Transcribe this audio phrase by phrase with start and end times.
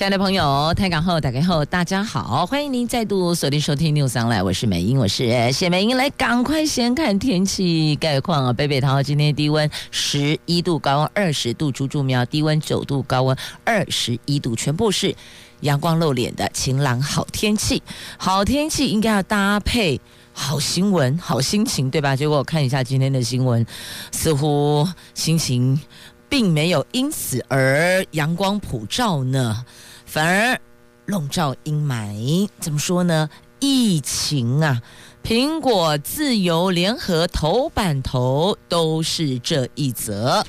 [0.00, 8.50] 亲爱的朋友，台港后打开后，大家好，欢迎您再度锁定收听 News Online，我是美英，我是谢美英，来赶快先看天气概况啊！
[8.50, 15.14] 北北桃今天低温十一度，高温二十度；竹竹苗低温九度，高温二十一度，全部是
[15.60, 17.82] 阳光露脸的晴朗好天气。
[18.16, 20.00] 好天气应该要搭配
[20.32, 22.16] 好新闻、好心情，对吧？
[22.16, 23.66] 结果我看一下今天的新闻，
[24.12, 25.78] 似乎心情
[26.26, 29.62] 并没有因此而阳光普照呢。
[30.10, 30.60] 反而
[31.06, 33.30] 笼罩阴霾，怎么说呢？
[33.60, 34.82] 疫情啊，
[35.22, 40.44] 苹果、自由联合头版头都是这一则。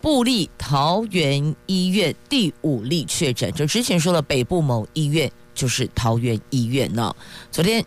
[0.00, 7.14] 布立桃园医院第五例确诊，就之前说了北部某医院就是桃园医院呢。
[7.52, 7.84] 昨天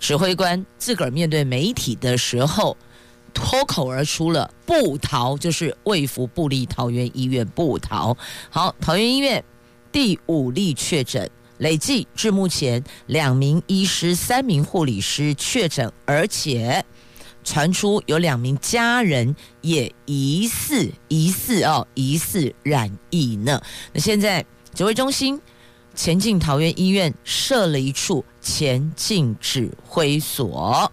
[0.00, 2.76] 指挥官自个儿面对媒体的时候，
[3.32, 8.16] 脱口而出了“部桃”，就是卫福布立桃园医院部桃。
[8.50, 9.44] 好，桃园医院。
[9.96, 16.84] 第五例确诊，累计至目前两名医师、三名护理师确诊，而且
[17.42, 23.58] 传出有两名家人也疑似疑似哦疑似染疫呢。
[23.94, 25.40] 那现在指挥中心
[25.94, 30.92] 前进桃园医院设了一处前进指挥所，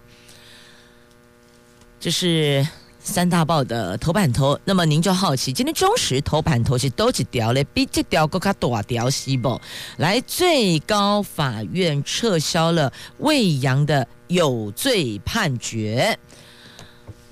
[2.00, 2.66] 这是。
[3.04, 7.62] 三大报的头版头，那么您就好奇，今天中时头版头是多几条嘞？
[7.66, 9.60] 比这条更加大条是不？
[9.98, 16.18] 来，最高法院撤销了魏阳的有罪判决，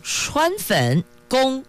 [0.03, 1.63] 川粉攻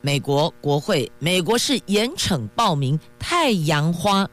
[0.00, 4.28] 美国国会，美国是严惩暴民太阳花。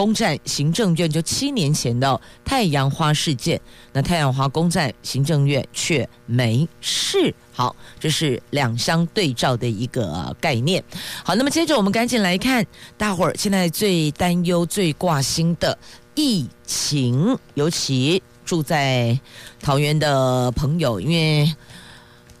[0.00, 3.60] 攻占行政院就七年前的太阳花事件，
[3.92, 7.34] 那太阳花攻占行政院却没事。
[7.52, 10.82] 好，这是两相对照的一个概念。
[11.22, 12.64] 好，那么接着我们赶紧来看，
[12.96, 15.76] 大伙儿现在最担忧、最挂心的
[16.14, 19.20] 疫情，尤其住在
[19.60, 21.54] 桃园的朋友，因为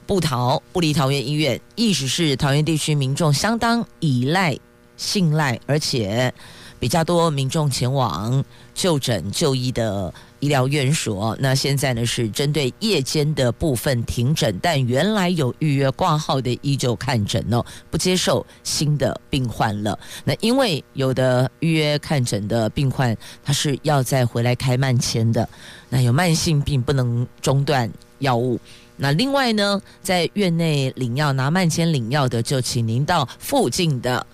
[0.06, 4.58] 部桃部立桃园医院，意思是桃园地区民众相当依赖、
[4.96, 6.32] 信赖，而且。
[6.80, 8.42] 比较多民众前往
[8.74, 19.96] 就诊就医的医疗院所，那现在呢是针对夜间的部分停诊，但原来有预约挂号的依旧看诊哦，不接受新的病患了。
[20.24, 23.14] 那因为有的预约看诊的病患
[23.44, 25.46] 他是要再回来开慢签的，
[25.90, 27.88] 那有慢性病不能中断
[28.20, 28.58] 药物。
[28.96, 34.26] 那另外呢，在院内领药拿慢签领药的，就请您到附近的。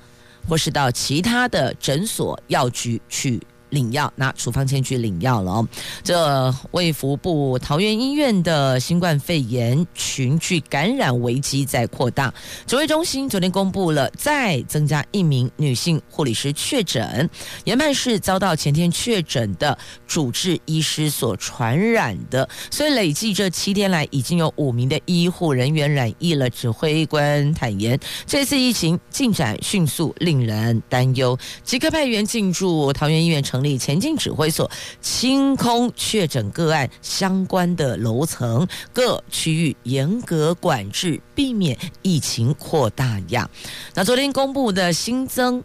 [0.49, 3.41] 或是到其他的诊所、药局去
[3.71, 5.69] 领药，拿处方箋去领药了哦。
[6.03, 12.33] 这卫福部桃园医院的新冠肺炎群聚感染危机在扩大，
[12.67, 17.29] 指挥中心昨天公布了再增加一名女性护理师确诊，
[17.65, 26.47] 研判是遭到前天确诊的主治医师所传染的，所以累计这七天来已经有五名的医护人员染疫了。
[26.57, 43.49] 指挥官坦言，这次疫情进展迅速，令人担忧，即刻派员进驻桃园医院成成立前进指挥所，清空确诊个案相关的楼层，各区域严格管制，避免疫情扩大呀。
[43.95, 45.65] 那昨天公布的新增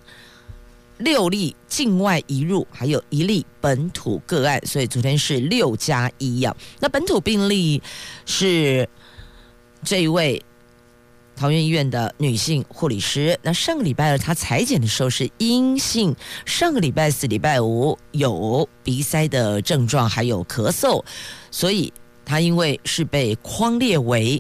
[1.00, 6.56] 六例境外移入，还有一例本土个案，所以昨天是六加一呀。
[6.80, 7.84] 那本土病例
[8.26, 8.88] 是
[9.84, 10.42] 这一位。
[11.36, 16.16] 桃园医院的女性护理师，那上个礼拜二她采检的时候是阴性，
[16.46, 21.04] 上个礼拜四、礼拜五有鼻塞的症状，还有咳嗽，
[21.50, 21.92] 所以
[22.24, 24.40] 她因为是被框列为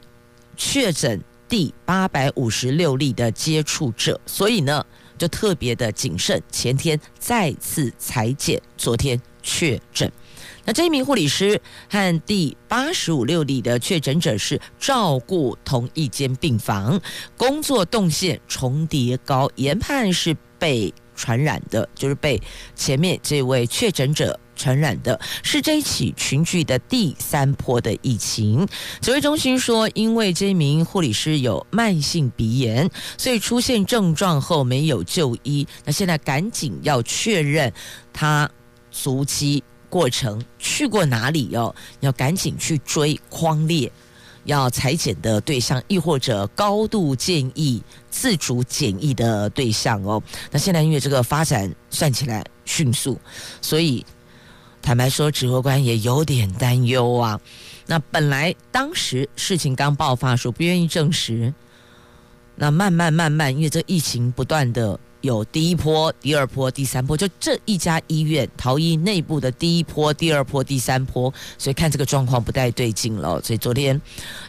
[0.55, 1.19] 确诊
[1.49, 4.85] 第八百五十六例的接触者，所以呢
[5.17, 10.11] 就特别的谨慎，前天再次采检，昨天确诊。
[10.65, 11.59] 那这一名护理师
[11.89, 16.99] 和第八十五六例的确诊者是照顾同一间病房，
[17.37, 22.41] 工作动线重叠高，研判是被传染的，就是被
[22.75, 28.67] 前面这位确诊者传染的，是这一起群聚的第三波的疫情。
[29.01, 37.71] 指挥中心说，因为这名护理师有慢性鼻炎，所以出现症状后没有就医，那现在赶紧要确认
[38.13, 38.49] 他
[38.91, 39.63] 足迹。
[39.91, 41.75] 过程去过哪里哦？
[41.99, 43.91] 要赶紧去追框列，
[44.45, 50.23] 要裁剪的对象，亦或者高度建议自主检疫的对象哦。
[50.49, 53.19] 那现在因为这个发展算起来迅速，
[53.61, 54.05] 所以
[54.81, 57.37] 坦白说，指挥官也有点担忧啊。
[57.85, 61.53] 那本来当时事情刚爆发的时候，不愿意证实。
[62.55, 64.97] 那慢慢慢慢，因为这疫情不断的。
[65.21, 73.41] 有第一波、第二波、第三波，就这一家医院逃逸内部的第一波、第二波、第三波，所以看这个状况不太对劲了。
[73.41, 73.99] 所以昨天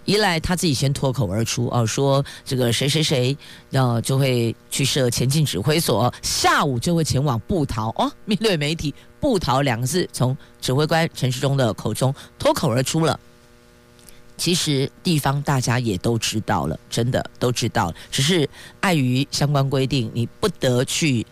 [0.04, 3.36] 一来他自己先脱口而出哦，说这个谁谁谁，
[3.70, 8.10] 然后就会去设前进指挥所，下午就会前往布逃哦。
[8.24, 13.18] 面对媒体，布逃两个字从指挥官陈时中的口中脱口而出了。
[14.42, 18.48] 其实地方大家也都知道了，真的都知道了，只是
[18.80, 21.24] 碍于相关规定，你不得去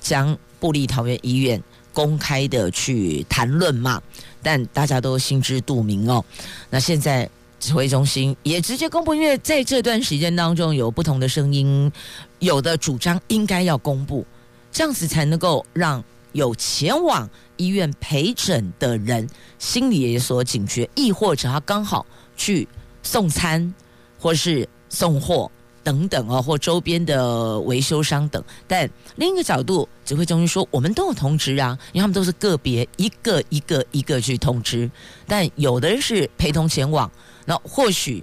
[0.00, 1.62] 将布立桃园医院
[1.92, 4.02] 公开的去谈论嘛。
[4.42, 6.24] 但大家都心知肚明哦。
[6.70, 7.28] 那现在
[7.60, 11.92] 指挥中心也直接公布，因为在这段时间当中有不同的声音，
[12.38, 14.26] 有的主张应该要公布，
[14.72, 16.02] 这样子才能够让
[16.32, 17.28] 有前往
[17.58, 19.28] 医院陪诊的人
[19.58, 22.06] 心里也有所警觉，亦或者他刚好。
[22.38, 22.66] 去
[23.02, 23.74] 送餐，
[24.18, 25.50] 或是送货
[25.82, 28.42] 等等哦，或周边的维修商等。
[28.66, 34.90] 但另一个角度，指挥中心说，我们都有通知啊，因为他们都是个别一个一个一个去通知。
[35.26, 37.10] 但有的人是陪同前往，
[37.44, 38.22] 那或许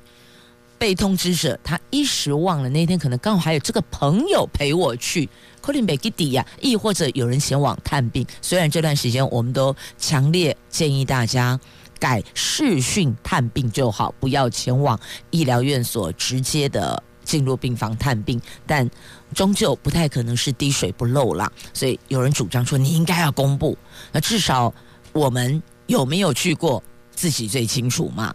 [0.77, 5.27] 被通知者他一时忘了那天，可能刚好还有这个朋友陪我去，
[5.61, 8.25] 可能没给底呀，亦或者有人前往探病。
[8.41, 11.59] 虽然这段时间我们都强烈建议大家。
[11.99, 14.99] 改视讯探病就好，不要前往
[15.31, 18.89] 医疗院所直接的进入病房探病，但
[19.33, 21.51] 终究不太可能是滴水不漏啦。
[21.73, 23.77] 所以有人主张说，你应该要公布，
[24.11, 24.73] 那至少
[25.13, 28.33] 我们有没有去过自己最清楚嘛。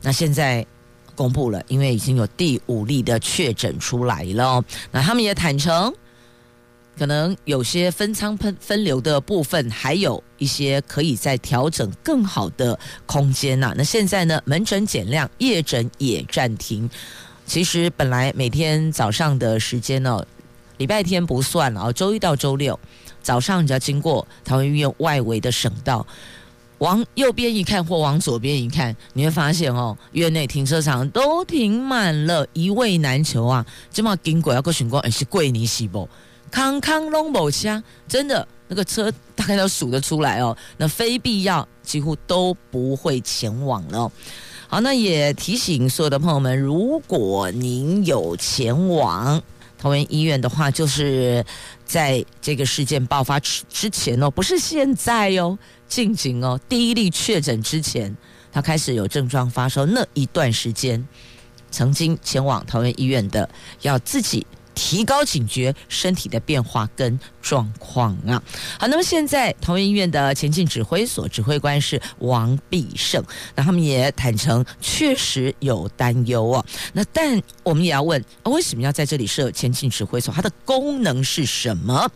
[0.00, 0.64] 那现在
[1.14, 5.92] 公布了，因为已经有第五例的确诊出来了，那他们也坦诚。
[6.96, 16.88] 可能有些分仓分分流的部分，还有一些可以再调整更好的空间呐、那现在呢，门诊减量，夜诊也暂停。
[17.46, 20.26] 其实本来每天早上的时间呢、哦，
[20.78, 22.78] 礼拜天不算了啊，周一到周六
[23.22, 26.06] 早上你只要经过桃园医院外围的省道，
[26.78, 33.66] 往右边一看或往左边一看，你会发现哦，院内停车场都停满了，一位难求啊。
[33.92, 36.08] 这么经过要过巡光，哎，是贵你是不？
[36.54, 40.56] 康康龙某枪，真的那个车大概都数得出来哦。
[40.76, 44.08] 那非必要几乎都不会前往了。
[44.68, 49.42] 好，那也提醒所有的朋友们，如果您有前往
[49.76, 51.44] 桃园医院的话，就是
[51.84, 55.58] 在这个事件爆发之之前哦，不是现在哦，
[55.88, 58.16] 近景哦，第一例确诊之前，
[58.52, 61.04] 他开始有症状发烧那一段时间，
[61.72, 63.50] 曾经前往桃园医院的，
[63.82, 64.46] 要自己。
[64.74, 68.42] 提高警觉，身体的变化跟状况啊。
[68.78, 73.22] 好，那么现在桃园医院的前进指挥所指挥官是王必胜，
[73.54, 76.64] 那他们也坦诚确实有担忧哦。
[76.94, 80.32] 那但我们也要问，为什么要在这里设前进指挥所？
[80.32, 82.10] 它的功能是什么？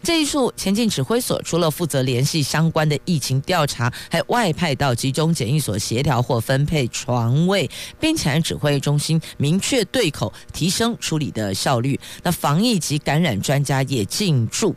[0.00, 11.98] 这一处前进指挥所除了负责联系相关的疫情调查，还外派到集中检疫所协调或分配床位，并且指挥中心明确对口，提升处理的效率。
[12.22, 14.67] 那防疫及感染专家也进驻。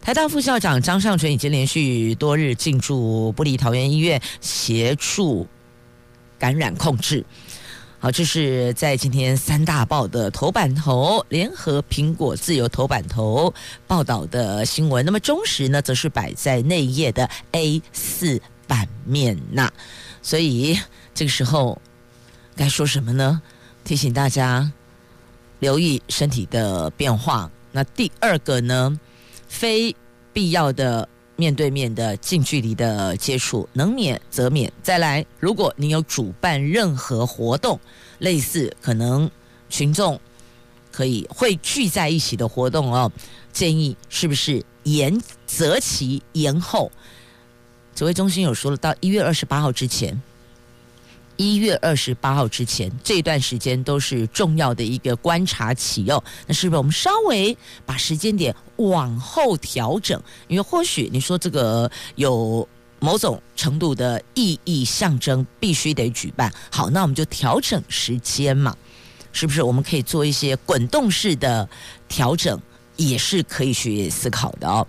[0.00, 5.46] 台大副校长张尚淳已经连续多日进驻部立桃园医院，协助
[6.38, 7.24] 感染控制。
[8.00, 13.54] 好，这是在今天三大报的头版头，联合苹果自由头版头
[13.86, 15.04] 报道的新闻。
[15.04, 19.72] 那么中时呢，则是摆在内页的 A 四版面呐。
[20.20, 20.76] 所以
[21.14, 21.80] 这个时候
[22.56, 23.40] 该说什么呢？
[23.84, 24.72] 提醒大家
[25.60, 27.48] 留意身体的变化。
[27.70, 28.98] 那第二个呢，
[29.52, 29.94] 非
[30.32, 31.06] 必要的
[31.36, 34.72] 面对面的近距离的接触，能免则免。
[34.82, 37.78] 再来，如果你有主办任何活动，
[38.18, 39.30] 类似可能
[39.68, 40.18] 群众
[40.90, 43.12] 可以会聚在一起的活动哦，
[43.52, 46.90] 建议是不是延择期延后？
[47.94, 50.20] 指挥中心有说了，到一月二十八号之前。
[51.42, 56.22] 一月二十八号之前这段时间都是重要的一个观察期哦。
[56.46, 60.22] 那是不是我们稍微把时间点往后调整？
[60.46, 62.66] 因为或许你说这个有
[63.00, 66.52] 某种程度的意义象征，必须得举办。
[66.70, 68.76] 好，那我们就调整时间嘛，
[69.32, 69.64] 是不是？
[69.64, 71.68] 我们可以做一些滚动式的
[72.06, 72.56] 调整，
[72.96, 74.86] 也是可以去思考的哦。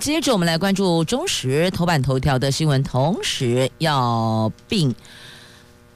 [0.00, 4.94] 接着我们来关注中时头版头条的新闻，同时要并。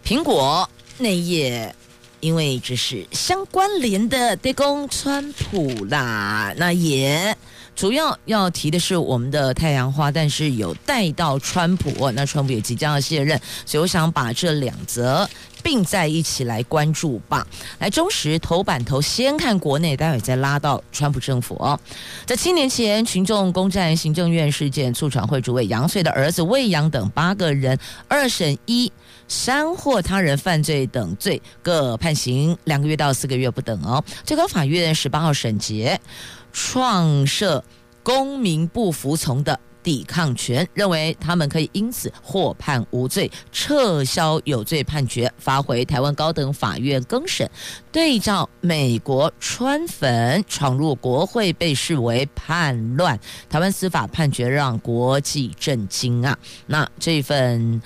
[0.05, 1.75] 苹果那页。
[2.21, 6.53] 因为这是相关联的，对公川普啦。
[6.59, 7.35] 那也
[7.75, 15.27] 主要要提的是我们的太阳花，但是有带到川普，那川普也即将要卸任，所以我想把这两则
[15.63, 17.47] 并在一起来关注吧。
[17.79, 21.81] 来，中时头版头先看国内，待会再拉到川普政府哦。
[22.27, 27.79] 在七年前，群众攻占行政院事件，促转会主委杨翠的儿子魏扬等八个人
[28.09, 28.93] 二审一。
[29.31, 34.05] 煽惑他人犯罪等罪，各判刑两个月到四个月不等哦。
[34.25, 35.99] 最高法院十八号审结，
[36.53, 37.65] 创设
[38.03, 47.49] 公民不服从的抵抗权，认为他们可以因此获判无罪，撤销有罪判决，发回台湾高等法院更审。
[47.93, 53.17] 对照美国川粉闯入国会被视为叛乱，
[53.49, 56.37] 台湾司法判决让国际震惊啊！
[56.67, 57.81] 那这份。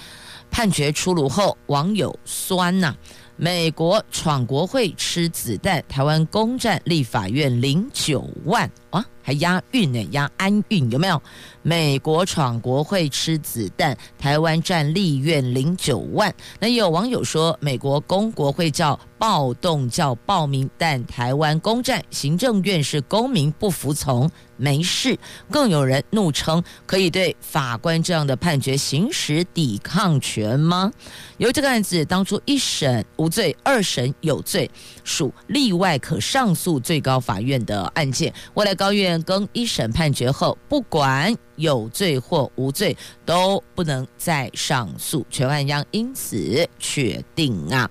[0.54, 2.94] 判决出炉后，网友酸呐、
[3.34, 8.70] 美国闯国会吃子弹，台湾攻占立法院零九万。
[8.94, 11.20] 啊，还押韵呢，押安韵有没有？
[11.62, 16.32] 美国闯国会吃子弹，台湾占立院零九万。
[16.60, 25.18] 那有网友说，美国攻国会叫暴动，叫暴民，但台湾攻占行政院是公民不服从，没事。
[25.50, 30.92] 更有人怒称，可以对法官这样的判决行使抵抗权吗？
[31.38, 34.70] 由这个案子当初一审无罪，二审有罪，
[35.02, 38.32] 属例外可上诉最高法院的案件。
[38.52, 47.90] 未来高院更一审判决后，不管有罪或无罪，都不能再上诉，全万央因此确定啊。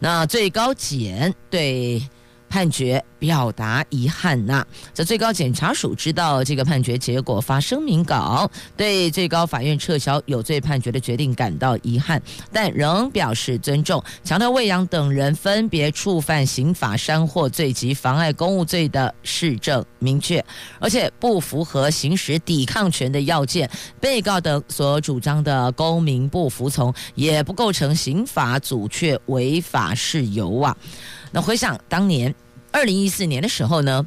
[0.00, 2.06] 那最高检对。
[2.54, 20.44] 判决表达遗憾呐、啊，这最高检察署知道这个判决结果，发声明稿，对最高法院撤销有罪判决的决定感到遗憾，但仍表示尊重，强调魏扬等人分别触犯刑法煽惑罪及妨碍公务罪的事证明确，
[20.78, 23.68] 而且不符合行使抵抗权的要件，
[23.98, 30.76] 被告等所主张的公民不服从也不构成刑法阻却违法事由啊。
[31.32, 32.32] 那回想当年。
[32.74, 34.04] 二零一四年的时候呢，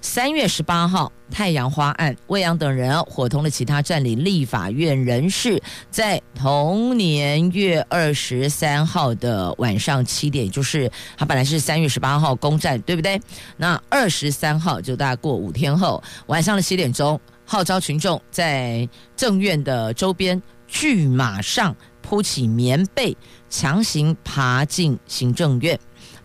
[0.00, 13.20] 三月十八号太阳花案，魏扬等人伙同了其他占领立法院人士，在同年月二十三号的晚上七点，就是他本来是三月十八号攻占，对不对？
[13.56, 23.16] 那二十三号就大概过五天后晚上的七点钟，号召群众在政院的周边拒马上铺起棉被，
[23.48, 25.76] 强行爬进行政院。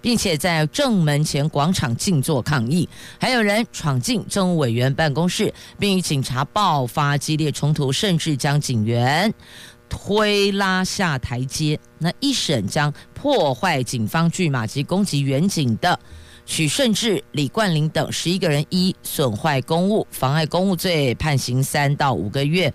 [0.06, 2.88] 并且在正门前广场静坐抗议，
[3.20, 9.34] 还有人闯进政务委员办公室，并与警察爆发激烈冲突，甚至将警员
[9.90, 11.80] 推拉下台阶。
[11.98, 16.00] 那一审将破坏警方拒马及攻击远警的
[16.46, 22.72] 许顺志、李冠霖等十一个人，一损坏公务、妨碍公务罪判刑三到五个月。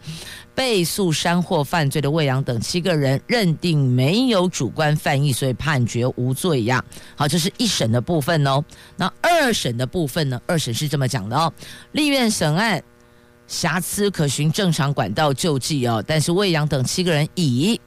[0.53, 6.85] 被诉煽惑犯罪的魏阳等七个人认定没有主观犯意，所以判决无罪呀。
[7.17, 8.63] 好，这是一审的部分哦。
[8.97, 10.39] 那二审的部分呢？
[10.47, 11.51] 二审是这么讲的哦：
[11.93, 12.83] 立院审案
[13.47, 17.81] 瑕疵可循正常管道救济哦，但是魏阳等七个人以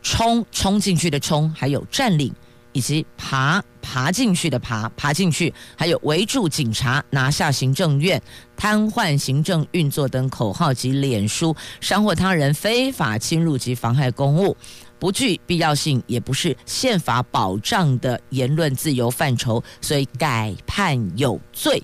[0.00, 2.32] 冲冲进去的冲，还有占领。
[2.74, 8.20] 以及爬爬进去的爬爬进去，还有围住警察、拿下行政院、
[8.56, 14.56] 瘫痪行政运作等口号及脸书，伤或他人非法侵入及妨害公务，
[14.98, 21.80] 不具必要性，也不是宪法保障的言论自由范畴，所以改判有罪。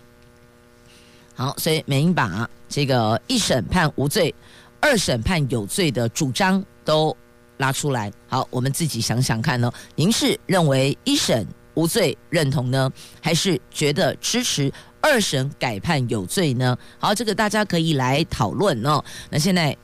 [1.36, 4.34] 好，所以美英把这个一审判无罪、
[4.80, 7.16] 二审判有罪的主张都。
[7.60, 9.70] 拉出来，好，我们自己想想看呢。
[9.94, 12.90] 您是认为一审无罪认同呢，
[13.20, 16.76] 还是觉得支持二审改判有罪呢？
[16.98, 19.04] 好，这个大家可以来讨论哦。
[19.28, 19.76] 那现在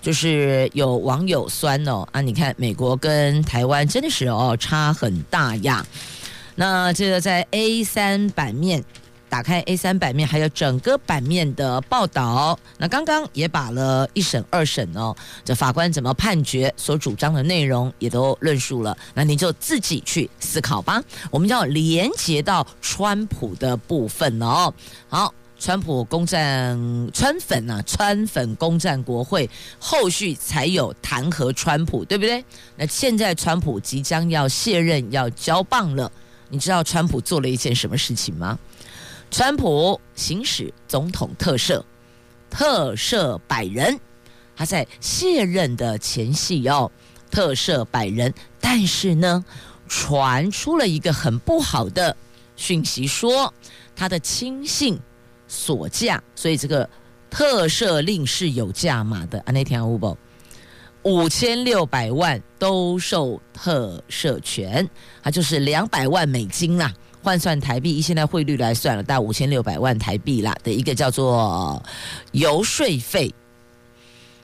[0.00, 5.84] 就是有网友酸哦啊，你看美国跟台湾真的是哦差很大呀。
[6.54, 8.82] 那这个在 A 三版面。
[9.28, 12.58] 打开 A 三版面，还有整个版面的报道。
[12.78, 15.14] 那刚刚也把了一审、二审哦，
[15.44, 18.96] 这法官怎么判决，所主张的内容也都论述了。
[19.14, 21.02] 那您就自己去思考吧。
[21.30, 24.72] 我们要连接到川普的部分哦。
[25.08, 26.78] 好，川普攻占
[27.12, 32.44] 川粉啊，川粉攻占国会，后续才有弹劾川普，对不对？
[32.76, 36.10] 那现在川普即将要卸任，要交棒了。
[36.48, 38.56] 你知道川普做了一件什么事情吗？
[39.30, 41.82] 川普行使总统特赦，
[42.48, 43.98] 特赦百人。
[44.56, 46.90] 他在卸任的前夕哦，
[47.30, 48.32] 特赦百人。
[48.60, 49.44] 但是呢，
[49.88, 52.16] 传出了一个很不好的
[52.56, 53.52] 讯息，说
[53.94, 54.98] 他的亲信
[55.46, 56.88] 锁价，所以这个
[57.28, 59.38] 特赦令是有价码的。
[59.40, 60.16] 啊，那天五宝
[61.02, 64.88] 五千六百万都受特赦权，
[65.22, 66.92] 它就是两百万美金啦，
[67.26, 71.82] 换算台币，以现在汇率来算了，大概五千六百万台币啦的一个叫做
[72.30, 73.34] 游说费。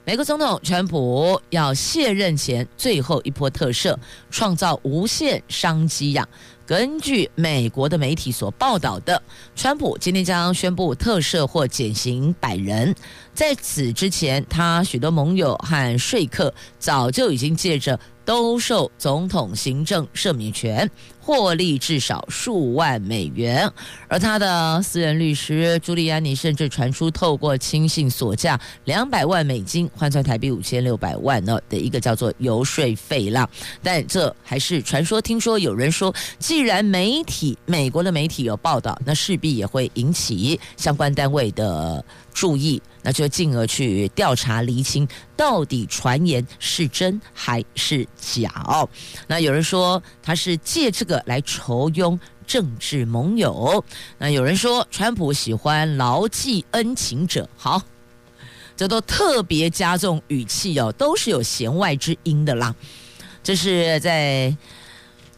[0.05, 3.97] 美国总统川普要卸任前最后一波特赦，
[4.33, 6.29] 创造无限商机呀。
[6.67, 9.23] 根据美国的媒体所报道的，
[9.55, 12.93] 川普今天将宣布特赦或减刑百人。
[13.33, 17.99] 在此之前，他许多盟友和说客早就已经借着
[18.33, 20.91] 兜售总统行政赦免权。
[21.25, 23.71] 获利至少数万美元，
[24.09, 33.49] 而他的私人律师朱利安尼甚至传出透过亲信索价两百万美金，换算台币五千六百万呢的一个叫做游说费啦。
[33.85, 42.83] 但这还是传说，听说有人说，既然媒体美国的媒体有报道，那势必也会引起相关单位的注意。
[43.03, 45.07] 那就进而去调查厘清，
[45.37, 48.89] 到底传言是真还是假。
[49.27, 53.85] 那有人说他是借这个来酬庸政治盟友，
[54.19, 57.83] 那有人说川普喜欢牢记恩情者，好，
[58.77, 62.75] 这都特别加重语气哦，都是有弦外之音的啦。
[63.43, 64.57] 这是在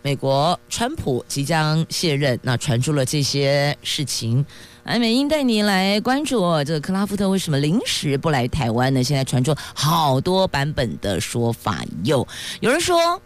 [0.02, 4.44] 美国川普即将卸任，那传出了这些事情。
[4.84, 9.02] 来，美英带你来关注，这个克拉夫特为什么临时不来台湾呢？
[9.02, 12.26] 现在传出好多版本的说法哟。
[12.60, 13.18] 有人说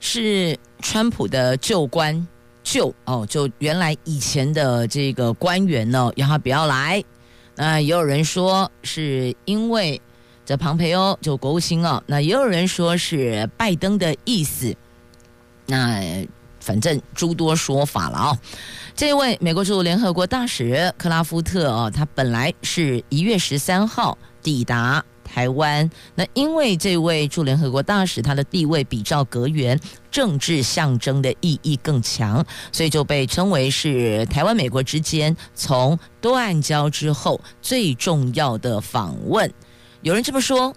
[0.00, 2.26] 是川普的旧官
[2.64, 7.02] 旧哦，就原来以前的这个官员呢，让他不要来。
[7.54, 10.00] 那也有人说是因为
[10.44, 14.74] 这庞培欧就国务卿哦，那也有人说是拜登的意思。
[15.66, 16.02] 那
[16.60, 18.38] 反正诸多说法了哦。
[18.94, 25.88] 这位美国驻联合国大使克拉夫特哦，他本来是一月十三号抵达台湾。
[26.14, 29.78] 那因为这位驻联合国大使他的地位比照阁员，
[30.10, 39.52] 政治象征的意义更强，所以就被称为是台湾美国之间从断交之后最重要的访问。
[40.02, 40.74] 有人这么说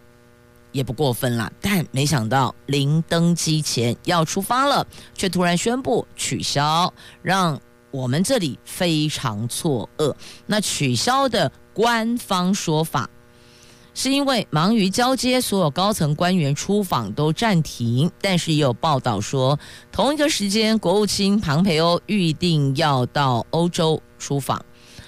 [0.71, 7.59] 也不过分了，但没想到临登机前要出发了，却突然宣布取消，让。
[7.93, 10.15] 我们这里非常错愕。
[10.45, 13.09] 那取消的官方说法，
[13.93, 18.09] 是因为忙于交接，所有高层官员出访都暂停。
[18.21, 19.59] 但是也有报道说，
[19.91, 24.63] 同一个时间，国务卿庞培欧预定要到欧洲出访，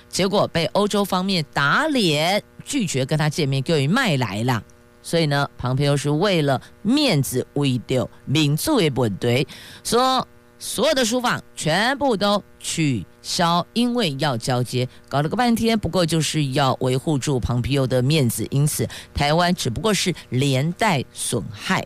[0.10, 4.62] 结果被欧洲方面打脸，拒绝跟他见面，给予麦来了。
[5.04, 9.46] 所以呢，庞培欧是为了面子，为丢民族也不对，
[9.84, 10.28] 说。
[10.60, 21.86] 所有的书房全部都取消，因为要交接，搞了个半天，不过就是要维护住庞培欧的面子，因此台湾只不过是连带损害。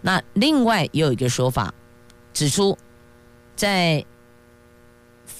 [0.00, 1.74] 那另外也有一个说法，
[2.32, 2.78] 指出
[3.54, 4.02] 在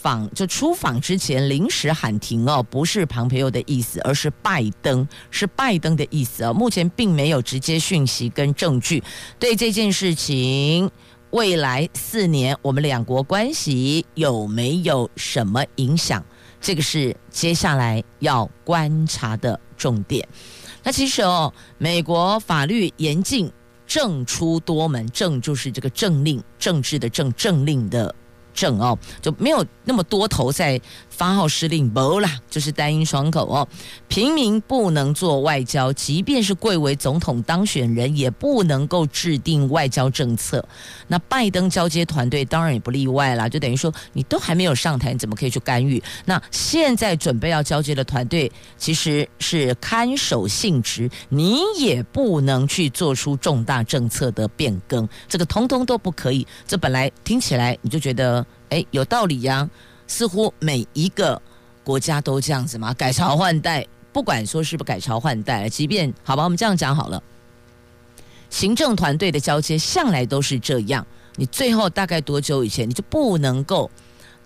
[0.04, 6.52] 访就出访之前临时喊停哦，不是庞培欧的意思，而是拜登，是拜登的意思哦。
[6.52, 9.02] 目前并没有直接讯息跟证据
[9.38, 10.90] 对这件事情。
[11.30, 16.22] 未来四年，我们两国关系有没有什么影响？
[16.60, 20.28] 这个是接下来要观察的重点。
[20.82, 23.50] 那其实哦，美国法律严禁，
[23.86, 28.14] 政出多门，政就是这个政令，政治的政，政令的。
[28.54, 30.80] 政哦，就没有那么多头在
[31.16, 33.66] 发号施令，不啦，就是单音双口哦。
[34.08, 40.66] 平民不能做外交，即便是贵为总统当选人，也不能够制定外交政策。
[41.06, 46.02] 那拜登交接团队当然也不例外啦，就等于说你都还没有上台，你怎么可以去干预？
[46.24, 56.46] 那现在准备要交接的团队其实是看守性质，你也不能去做出重大政策的变更，这个通通都不可以。
[56.66, 58.44] 这本来听起来你就觉得。
[58.70, 59.68] 哎，有道理呀！
[60.06, 61.40] 似乎每一个
[61.82, 67.22] 国家都这样子嘛，改朝换代，不管说是不改朝换代，即便好吧，我们这样讲好了，
[68.50, 71.06] 行政团队的交接向来都是这样。
[71.36, 73.90] 你最后大概多久以前，你就不能够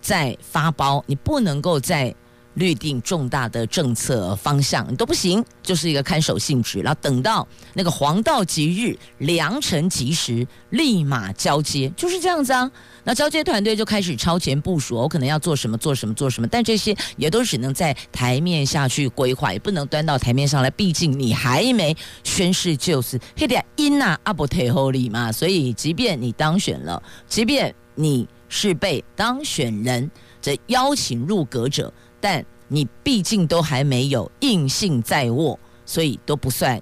[0.01, 2.15] 再发包，你不能够再。
[2.59, 6.81] 律定重大的政策方向，你都不行，就是一个看守性质。
[6.81, 12.69] 然后等到那个黄道吉日、良辰吉时，立马交接，就是这样子啊。
[13.05, 16.47] 那交接团队就开始超前部署，我可能要做什么，做什么，做什么。
[16.47, 20.69] 但这些也都只能在台面下去规划，也不能端到台面上来。
[20.69, 25.31] 毕竟你还没宣誓就职，黑点因呐阿伯退后礼嘛。
[25.31, 27.73] 所以，即便你当选了，即便。
[27.95, 30.09] 你是被当选人
[30.41, 31.91] 这邀请入阁者，
[32.21, 36.81] 但你毕竟都还没有硬性在握，所以都不算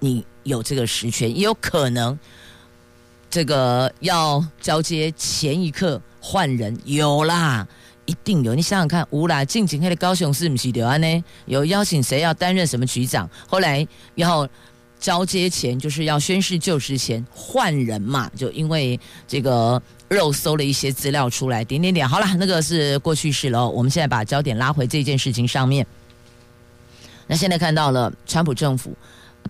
[0.00, 2.18] 你有这个实权，也有可能
[3.30, 7.66] 这个要交接前一刻换人有啦。
[8.06, 11.24] 一定有，你想想看，无啦，近景黑的高雄市不是的啊呢？
[11.44, 13.28] 有邀请谁要担任什么局长？
[13.46, 14.48] 后来要
[14.98, 23.68] 交接前，就是要宣誓就职前换人嘛，就因为这个肉搜了一些资料出来，点点点，好了，那个是过去式了。
[23.68, 25.86] 我们现在把焦点拉回这件事情上面。
[27.26, 28.92] 那现在看到了川普政府。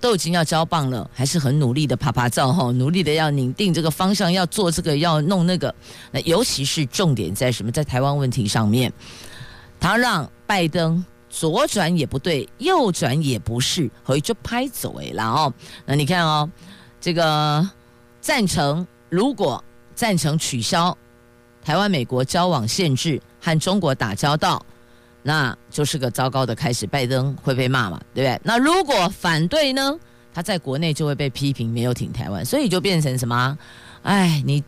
[0.01, 5.75] 都已经要交棒了，还是很努力的趴趴走哈，努力的要拧定这个方向，要做这个，要弄那个。
[6.13, 7.73] 那尤其是重点在什么？
[7.73, 8.93] 在台湾问题上面，
[9.81, 15.53] 他让拜登左转也不对，右转也不是，回就拍走哎了哦。
[15.85, 16.49] 那你看哦，
[17.01, 17.69] 这个
[18.21, 19.65] 赞成，如果
[19.99, 20.97] 赞成取消
[21.61, 24.65] 台湾美国交往限制，和中国打交道。
[25.25, 28.41] 那就是个糟糕的开始，拜登会被骂嘛，对不对？
[28.45, 29.99] 那如果反对呢？
[30.33, 33.59] 他在国内就会被批评没有挺台湾，所以就变成什么？
[34.03, 34.63] 哎，你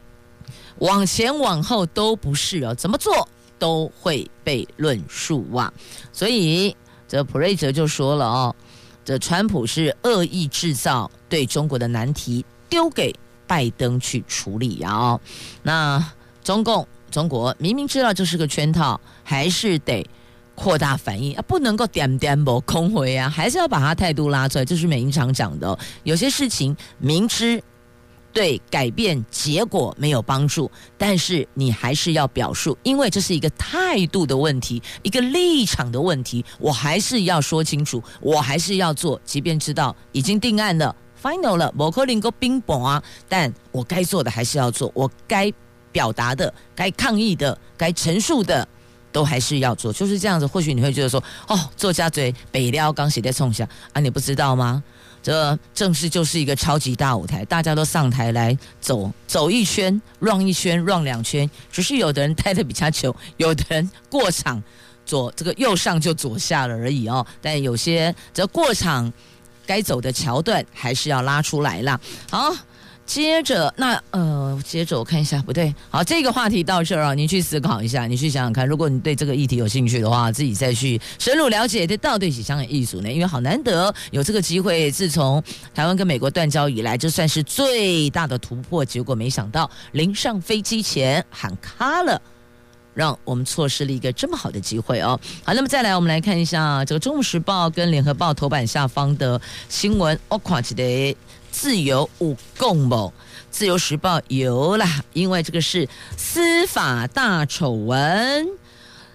[0.79, 5.73] 往前往后都不是哦，怎么做都会被论述哇。
[6.13, 8.57] 所以这普瑞泽就说了哦，
[9.05, 13.15] 这川普是恶意制造对中国的难题，丢给
[13.51, 15.21] 拜登去处理呀哦。
[15.65, 16.01] 那
[16.45, 20.07] 中共中国明明知道这是个圈套，还是得。
[20.53, 24.65] 扩大反应啊，不能够点点不空回啊，还是要把他态度拉出来。
[24.65, 27.63] 这是美英常讲的，有些事情明知
[28.31, 45.53] 对改变结果没有帮助，但是你还是要表述，因为这是一个态度的问题，一个立场的问题，我还是要说清楚，我还是要做，即便知道已经定案了，final 了，不可能够冰雹啊，但我该做的还是要做，我该
[45.93, 48.67] 表达的、该抗议的、该陈述的。
[49.13, 50.47] 都还是要做，就是这样子。
[50.47, 54.81] 或许你会觉得说，哦，作家嘴北撩刚写在冲下啊，你不知道吗？
[55.21, 61.51] 这正式就是一个超级大舞台，大家都上台来走走一圈，run 一圈，run 两圈。
[61.73, 64.63] 只是有的人待的比较久，有的人过场
[65.05, 67.27] 左这个右上就左下了而已哦。
[67.43, 69.13] 但有些这过场
[69.71, 72.01] 该走的桥段还是要拉出来啦。
[72.29, 72.53] 好。
[73.07, 83.11] 接着，那呃，接着我看一下，不对，好，这个话题到这儿啊，你去思考一下，你去想想看，如果你对这个议题有兴趣的话，自己再去深入了解这到底是什么艺术呢？
[83.11, 85.43] 因为好难得有这个机会，自从
[85.75, 88.85] 台湾跟美国断交以来，这算是最大的突破。
[88.85, 92.23] 结果没想到临上飞机前喊卡了，
[92.95, 95.19] 让我们错失了一个这么好的机会哦。
[95.45, 101.15] 好，那么再来，我们来看一下这个《中时报》跟《联合报》头版下方的新闻，我看起来。
[101.53, 103.13] 自由无共谋，
[103.51, 108.47] 自由时报有啦，因为这个是司法大丑闻，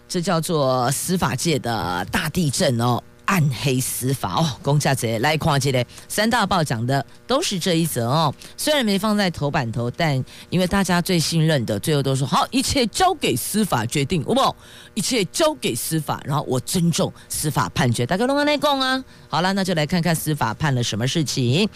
[0.10, 3.02] 这叫做司法界的大地震哦。
[3.26, 8.34] 暗黑司法哦，公家贼来看这个三大报讲的都是这一则哦。
[8.56, 14.56] 虽然没放在头版头，但因为大家最信任的，最后都说好，一切交给司法决定，好不好？
[14.94, 18.06] 一切交给司法，然后我尊重司法判决。
[18.06, 19.04] 大家拢安内讲啊。
[19.28, 21.68] 好了，那就来看看司法判了什么事情。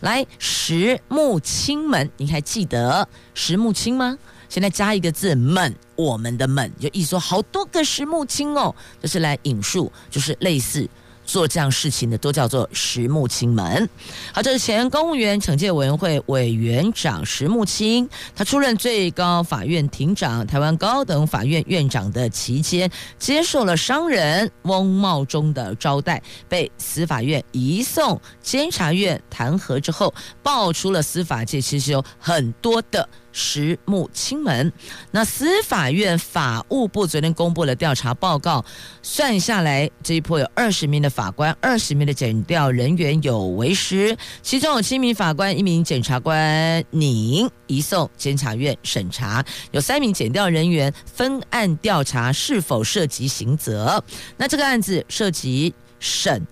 [0.00, 4.16] 来，石木清门，你还记得石木清吗？
[4.50, 10.86] 现在加一个字“们”，我们的“们”就意思说好多个石木青哦，就是来引述，就是类似。
[11.26, 13.88] 做这样事情的都叫做石木清门。
[14.32, 33.08] 好，这是前公务员惩戒委员会委员长石木清，他出任最高法院庭长、台湾高等法院院长的期间，接受了商人翁茂钟的招待，被司法院移送监察院弹劾之后，爆出了司法界其实有很多的。
[33.32, 34.72] 石木清门，
[35.10, 38.64] 那司法院法务部昨天公布了调查报告，
[39.02, 54.02] 算下来这一波有二十名的法官，二十名的检调人员有为师，其中有七名法官，一名检察官拟移送监察院审查，有三名检调人员分案调查是否涉及刑责。
[54.36, 56.44] 那这个案子涉及审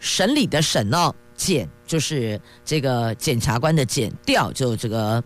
[0.00, 5.22] 审理的审哦，检就是这个检察官的检调，就这个。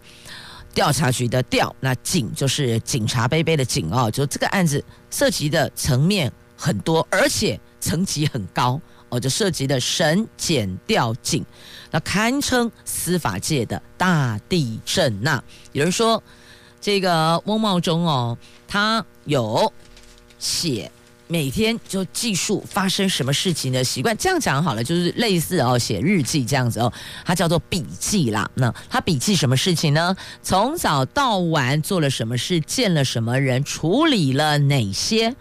[0.74, 11.44] 调查局的调，那警就是警察杯杯的警哦，就这个案子涉及的层面很多，而且层级很高哦，就涉及的审检调警，
[11.90, 15.42] 那堪称司法界的大地震呐。
[15.72, 16.22] 有人说，
[16.80, 19.70] 这个翁茂钟哦，他有
[20.38, 20.90] 写
[21.28, 26.92] 每天就记述发生什么事情的习惯，这样讲好了，就是类似哦写日记这样子哦，
[27.24, 28.50] 它叫做笔记啦。
[28.54, 30.14] 那他笔记什么事情呢？
[30.42, 35.35] 从早到晚做了什么事，见了什么人，处理了哪些？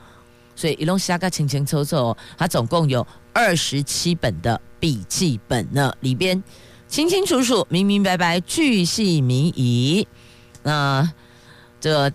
[0.56, 6.41] 所以一龙虾个清清楚楚，它总共有二十七本的笔记本呢，里边
[6.88, 10.08] 清清楚楚、明明白白、巨细靡遗。
[10.63, 11.12] 那
[11.80, 12.12] 这。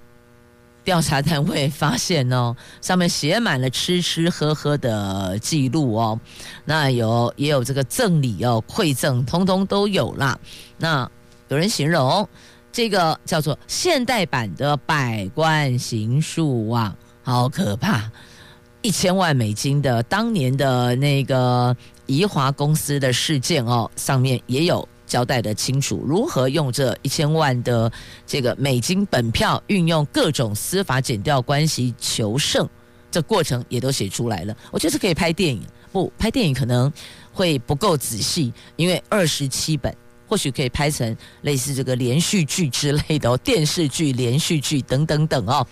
[0.87, 6.19] 调查单位发现哦， 上面写满了吃吃喝喝的记录哦，
[6.65, 10.39] 那有也有这个赠礼哦，馈赠通通都有啦。
[10.79, 11.11] 那
[11.49, 12.27] 有人形容
[12.71, 18.09] 这个叫做现代版的百官行述啊，好可怕！
[18.81, 24.89] 一千万美金的当年的那个宜华公司的事件哦，上面也有。
[25.07, 27.91] 交代得清楚，如何用这一千万的
[28.27, 32.69] 这个美金本票，运用各种司法减调关系求胜，
[33.11, 34.57] 这过程也都写出来了。
[34.71, 36.93] 我觉得是可以拍电影，不拍电影可能
[37.33, 45.67] 会不够仔细，因为二十七本，或许可以拍成类似这个连续剧之类的哦，电视剧、连续剧等等等哦。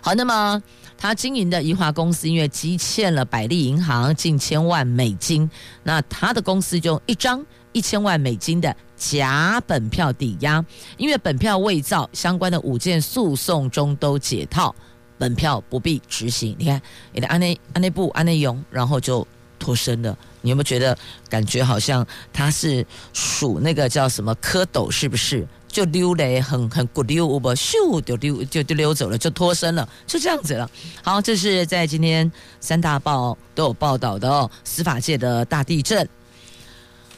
[0.00, 0.62] 好，那么。
[0.96, 5.50] 他经营的宜华公司因为积欠了百利银行近千万美金，
[5.82, 10.64] 那他的公司就一张一千万美金的假本票抵押，
[10.96, 14.74] 因为本票伪造，相关的五件诉讼中都解套，
[15.18, 16.56] 本票不必执行。
[16.58, 16.80] 你看，
[17.12, 19.26] 你的安内安内部安内勇，然后就
[19.58, 20.16] 脱身了。
[20.40, 20.96] 你有没有觉得
[21.28, 25.46] 感觉好像他是数那个叫什么蝌蚪，是不是？
[25.66, 30.70] 就溜嘞，很很骨溜，不咻就溜就就溜走了，就脱身了，就这样子了。
[31.02, 36.08] 好，这是在今天三大报都有报道的哦，司法界的大地震，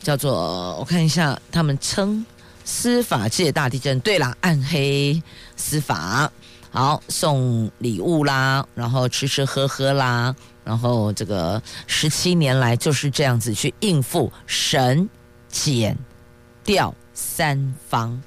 [0.07, 2.25] 叫做我看一下，他们称
[2.65, 3.99] 司法界大地震。
[3.99, 5.21] 对啦，暗黑
[5.57, 6.31] 司法，
[6.71, 15.11] 好送礼物啦，然后吃吃喝喝啦，然后这个十七年来就是这样子去应付神
[15.49, 15.99] 减
[16.63, 18.23] 掉三方。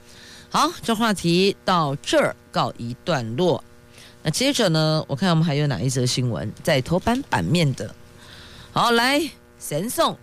[0.50, 3.64] 好，这话题到这儿告一段落。
[4.22, 7.96] 那接着呢，我看我们还有哪一则新闻在头版版面的？
[8.74, 9.22] 好，来，
[9.58, 10.18] 神送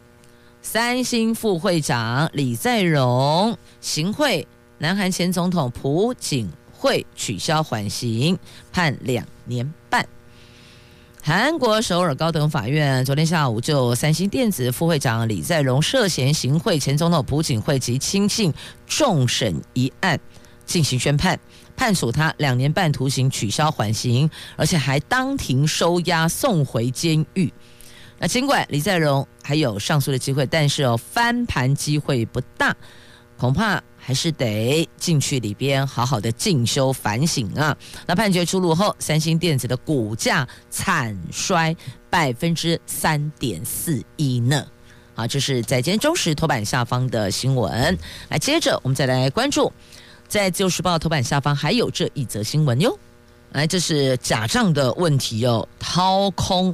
[0.68, 4.44] 三星副会长李在镕行贿，
[4.79, 8.37] 南韩前总统朴槿惠取消缓刑，
[8.72, 10.05] 判两年半。
[11.22, 18.52] 韩国首尔高等法院昨天下午就三星电子副会长李在镕涉嫌行贿前总统朴槿惠及亲信
[18.88, 20.18] 重审一案
[20.64, 21.38] 进行宣判，
[21.76, 27.52] 判处他两年半徒刑，取消缓刑，而且还当庭收押送回监狱。
[28.18, 32.74] 那尽管李在镕还有上诉的机会，但是哦翻盘机会不大，
[33.37, 33.83] 恐怕。
[33.98, 37.76] 还是得进去里边好好的进修反省啊！
[38.07, 41.74] 那判决出炉后，三星电子的股价惨衰
[42.09, 44.64] 百分之三点四一呢。
[45.16, 47.98] 好，这是在今天中时头版下方的新闻。
[48.29, 49.72] 来，接着我们再来关注，
[50.29, 52.96] 在自由时报头版下方还有这一则新闻哟。
[53.50, 56.72] 来，这是假账的问题哟，掏空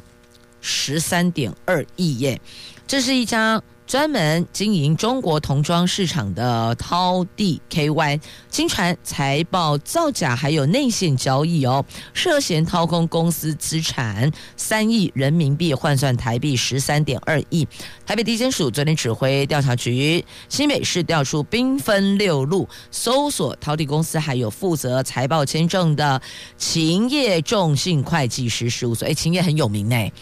[0.62, 2.40] 十三点二亿耶，
[2.86, 3.62] 这是一家。
[3.84, 17.68] 专门经营中国童装市场的淘地 KY，经传财报造假，还有内线交易哦，涉嫌掏空公司资产三亿人民币，换算台币十三点二亿。
[18.06, 26.22] 台北地检署昨天指挥调查局新北市调出兵分六路，搜索淘地公司，还有负责财报签证的
[26.56, 29.06] 勤业众信会计师事务所。
[29.06, 30.12] 哎，勤业很有名呢，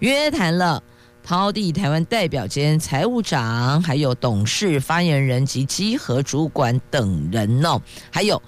[0.00, 0.82] 约谈了。
[1.22, 7.82] 淘地台湾代表兼财务长，还有董事、发言人及稽核主管等人哦，
[8.12, 8.40] 还有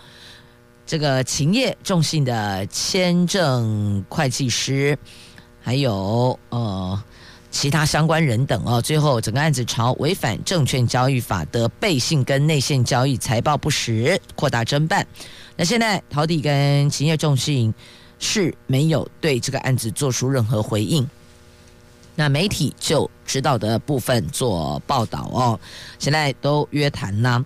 [0.87, 4.97] 这个勤业众信的签证会计师，
[5.61, 7.03] 还有呃
[7.51, 8.81] 其他相关人等哦。
[8.81, 15.05] 最后，整个案子朝违反证券交易法的背信跟内线交易、财报不实扩大侦办。
[15.57, 17.75] 那现在陶地跟勤业众信
[18.21, 21.05] 是没有对这个案子做出任何回应。
[22.21, 25.61] 那媒体就知道的部分做报道哦，
[26.01, 27.45] 现在都约谈啦，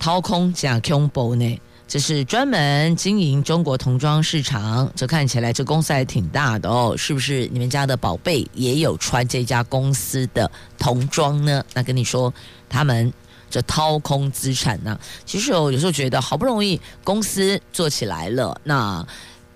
[0.00, 7.48] 掏空假空包呢，这是专门经营中国童装市场，这看起来这公司还挺大的哦，是不是？
[7.52, 11.64] 你们家的宝贝也有穿这家公司的童装呢？
[11.72, 12.34] 那跟你说，
[12.68, 13.12] 他们
[13.48, 19.06] 这掏空资产呢，其实我有时候觉得，好不容易公司做起来了，那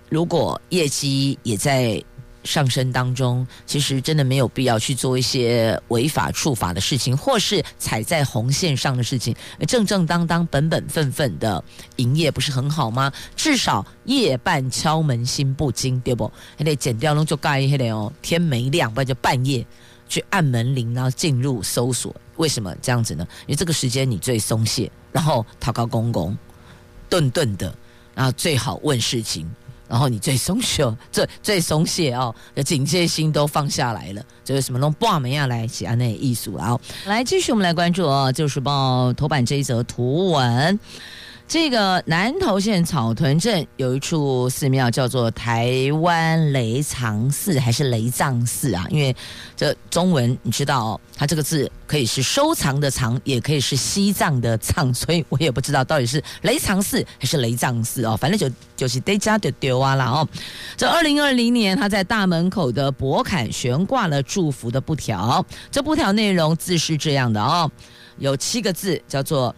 [0.07, 2.01] 如果业绩也在。
[2.45, 9.35] 上升当中，其实真的没有必要去做一些违法触法的事情，或是踩在红线上的事情，
[9.67, 11.61] 正正当当、本本分分的
[11.97, 13.11] 营业不是很好吗？
[13.35, 16.31] 至少夜半敲门心不惊，对不？
[16.57, 19.65] 还得剪掉弄就盖一点哦，天没亮不然就半夜
[20.07, 22.15] 去按门铃，然后进入搜索。
[22.37, 23.27] 为什么这样子呢？
[23.47, 26.37] 因为这个时间你最松懈，然后祷告公公，
[27.09, 27.73] 顿顿的，
[28.13, 29.49] 然后最好问事情。
[29.87, 32.33] 然后你最松懈， 最最松懈哦，
[32.65, 40.79] 警戒心都放下来了，就是什么弄挂门呀来写那艺术啊，来继续我们来关注哦，《就是报》头版这一则图文。
[41.47, 48.83] 这个南投县草屯镇有一处寺庙，叫做台湾雷藏寺还是雷藏寺啊？
[48.89, 49.15] 因为
[49.55, 58.17] 这中文你知道哦，它这个字可以是收藏的藏，也可以是西藏的藏，所以我也不知道到底是雷藏寺还是雷藏寺哦。
[58.19, 60.27] 反正就就是得加就丢啊了哦。
[60.75, 67.69] 这二零二零年，他在大门口的博坎悬挂了祝福的布条，这布条内容字是这样的哦，
[68.17, 69.55] 有七个字，叫做。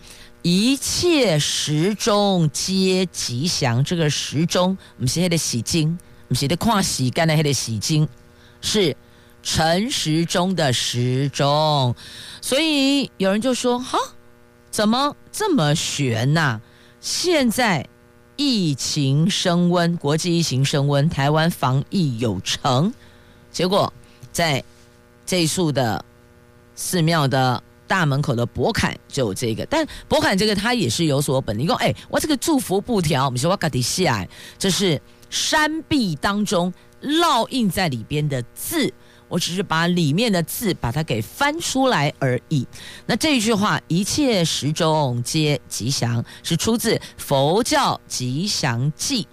[0.49, 8.07] 一切时钟皆吉祥，这个时钟不是那个时钟，不是在看时间的那个时钟，
[8.61, 8.95] 是
[9.43, 11.93] 陈时钟的时钟。
[12.41, 13.99] 所以有人就说：哈，
[14.71, 16.61] 怎么这么悬呐、
[17.01, 17.85] 现在
[18.37, 22.93] 疫情升温，国际疫情升温，台湾防疫有成，
[23.51, 23.91] 结果
[24.31, 24.63] 在
[25.25, 26.05] 这一处的
[26.73, 27.61] 寺庙的。
[27.87, 31.57] 大门口的博坎就有这个，但博坎这个它也是有所本。
[31.57, 34.27] 你说，哎，我这个祝福布条，我们说我搞底下，
[34.59, 36.71] 这是山壁当中
[37.01, 38.93] 烙印在里边的字，
[39.27, 42.67] 我只是把里面的字把它给翻出来而已。
[43.05, 49.27] 那这一句话“一切时钟皆吉祥”是出自佛教吉祥记。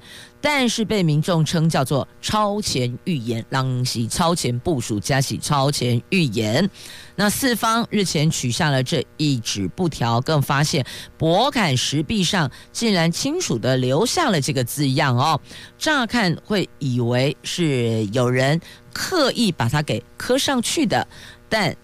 [0.47, 6.69] 但是被民众称叫做超前预言，让喜超前部署加喜超前预言。
[7.17, 10.85] 那四方日前取下了这一纸布条，更发现
[11.17, 15.41] 博坎石壁上竟然清楚地留下了这个字样哦。
[15.79, 18.61] 乍看会以为是有人
[18.93, 21.09] 刻意把它给刻上去的，
[21.49, 21.75] 但。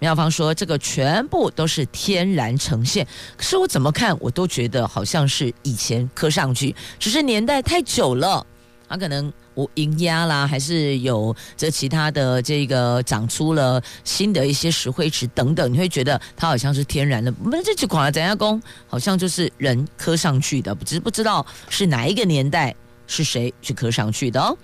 [0.00, 8.44] 庙方说：“这个全部都是天然呈现，可是我怎么看，我都觉得好像是以前刻上去，只是年代太久了，
[8.88, 17.32] 它、啊、可能无银压啦，还是有这其他的这个长出了新的一些石灰池等等，你会觉得它好像是天然的。
[17.44, 22.74] 我们这句广咱家公好像就是人刻上去的，只是不知道是哪一个年代
[23.06, 24.56] 是谁去刻上去的哦。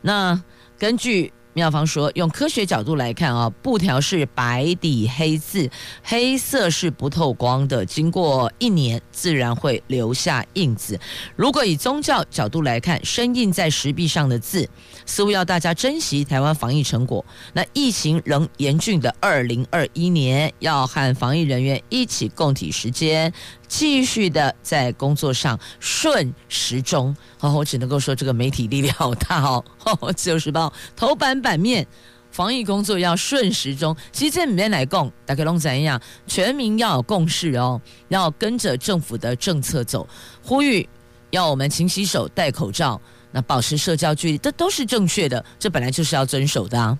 [0.00, 0.42] 那
[0.78, 5.68] 根据。”庙方说，用科学角度来看啊，布条是白底黑字，
[6.04, 10.96] 黑色是不透光的，经过一年自然会留下印子。
[11.34, 14.68] 如果以宗教角度来看，深印在石壁上的字，
[15.04, 17.26] 似乎要大家珍惜台湾防疫成果。
[17.52, 23.32] 那疫情仍严峻的二零二一年，要和防疫人员一起共体时间。
[23.68, 29.62] 继续的在工作上顺时钟，哦，我只能够说这个媒体力量好大哦。
[30.00, 31.86] 哦，自由时报头版版面，
[32.32, 33.94] 防疫工作要顺时钟。
[34.10, 36.00] 其实这里面来讲，大概拢怎样？
[36.26, 40.08] 全民要有共识哦，要跟着政府的政策走，
[40.42, 40.88] 呼吁
[41.30, 43.00] 要我们勤洗手、戴口罩，
[43.32, 46.98] 那保持社交距离，这都是正确的，这本来就是要遵守的啊。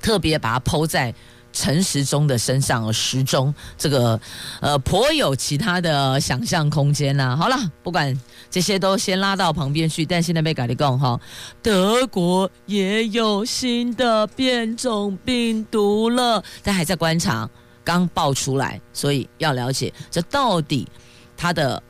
[0.00, 1.14] 特别把它抛在。
[1.52, 4.18] 陈时中的身上，时钟这个
[4.60, 8.18] 呃颇有其他的想象空间呐、好了，不管
[8.50, 10.04] 这些都先拉到旁边去。
[10.04, 11.20] 但现在被改立讲哈，
[11.62, 17.48] 德国也有新的变种病毒了，但还在观察，
[17.84, 20.88] 刚爆出来，所以要了解这到底
[21.36, 21.82] 它的。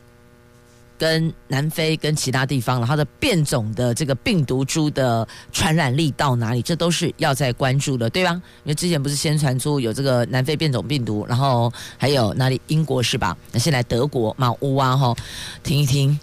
[1.02, 6.62] 跟南非跟其他地方了，它的变种的这个病毒株的传染力到哪里？
[6.62, 8.30] 这都是要在关注的，对吧？
[8.62, 13.36] 因为之前不是先传出有这个南非变种病毒，然后还有哪里英国是吧？
[13.50, 15.16] 那现在德国嘛乌啊吼，
[15.64, 16.16] 听一听，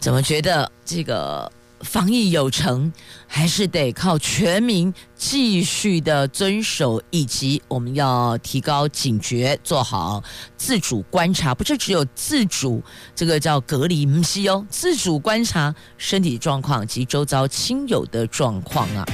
[0.00, 1.48] 怎么觉得这个？
[1.86, 2.92] 防疫有成，
[3.26, 10.22] 还是得靠全民继续的遵守，以及我们要提高警觉，做好
[10.56, 11.54] 自主观察。
[11.54, 12.82] 不是只有自主，
[13.14, 19.04] 这个叫隔离，不是哦，自主观察身体状况及周遭亲友的状况啊。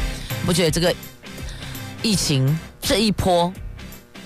[0.46, 0.92] 我觉得这个
[2.02, 3.52] 疫情这一波？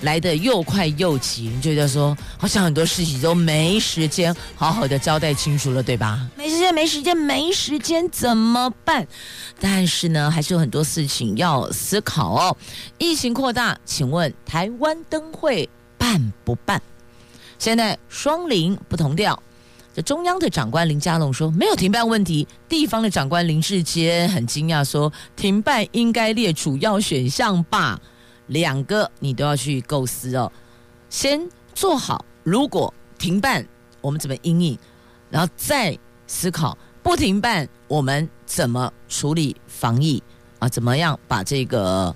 [0.03, 6.29] 来得又快又急，你觉得说好像很多事情都没时间好好的交代清楚了，对吧？
[6.37, 9.07] 没时间，没时间，没时间怎么办？
[9.59, 12.57] 但是呢，还是有很多事情要思考哦。
[12.99, 16.81] 疫情扩大，请问台湾灯会办不办？
[17.59, 19.43] 现在双林不同调，
[19.95, 27.99] 这中央的长官林佳龙说没有停办问题，地方的长官林志坚很惊讶说停办应该列主要选项吧，
[28.47, 30.51] 两个你都要去构思哦，
[31.11, 33.67] 先做好如果停办
[34.01, 34.79] 我们怎么应应，
[35.31, 40.23] 然后再思考不停办我们怎么处理防疫
[40.59, 42.15] 啊，怎么样把这个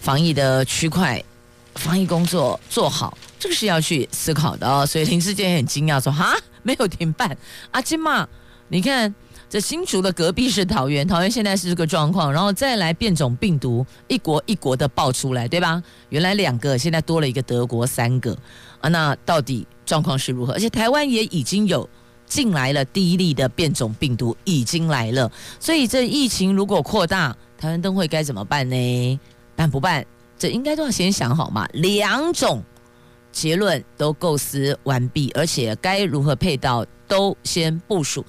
[0.00, 1.22] 防疫的区块。
[1.74, 4.84] 防疫工作做好，这个是要去思考的哦。
[4.84, 7.38] 所以林智坚也很惊讶说：“哈，没有停办
[7.70, 8.28] 阿金嘛？
[8.66, 9.14] 你看
[9.48, 15.82] 这新竹的隔壁是桃园，桃园现在是这个状况，然后再来变种病毒，一国一国的爆出来，对吧？
[16.10, 18.36] 原来两个，现在多了一个德国，三个
[18.80, 18.88] 啊。
[18.90, 20.52] 那到底状况是如何？
[20.52, 21.88] 而且台湾也已经有
[22.26, 25.30] 进来了第一例的变种病毒，已经来了。
[25.58, 29.20] 所以这疫情如果扩大，台湾灯会该怎么办呢？
[29.56, 30.04] 办不办？”
[30.38, 32.62] 这应该都要先想好嘛，两种
[33.32, 38.24] 结论都构思完毕，而且该如何配套都先部署，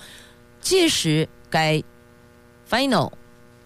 [0.70, 1.82] 届时该
[2.70, 3.12] final，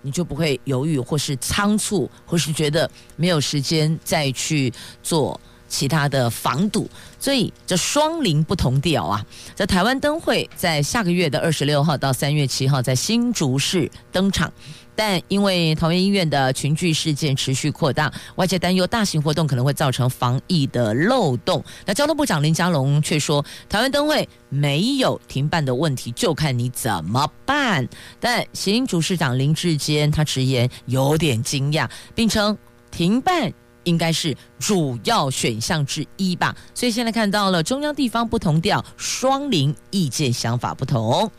[0.01, 5.37] 你就不会犹豫或是仓促，或是觉得没有时间再去做
[5.67, 6.89] 其他的防堵，
[7.19, 9.25] 所以这双林不同调啊！
[9.53, 14.53] 在台湾灯会在下个月的二十六号到三月七号在新竹市登场。
[14.95, 21.63] 但因为桃园医院的群聚事件持续扩大，外界担忧大型活动可能会造成防疫的漏洞。
[21.85, 27.87] 那交通部长林佳龙却说，台湾灯会没有停办的问题，就看你怎么办。
[28.19, 32.57] 但行主市长林志坚他直言有点惊讶，并称
[32.91, 33.51] 停办
[33.83, 36.55] 应该是主要选项之一吧。
[36.73, 41.29] 所以现在看到了中央地方不同调，双林意见想法不同。